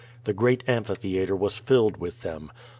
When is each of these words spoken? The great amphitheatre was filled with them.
The 0.23 0.33
great 0.33 0.63
amphitheatre 0.67 1.35
was 1.35 1.55
filled 1.57 1.97
with 1.97 2.21
them. 2.21 2.51